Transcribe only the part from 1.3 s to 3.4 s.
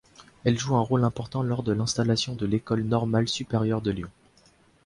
lors de l'installation de l'École normale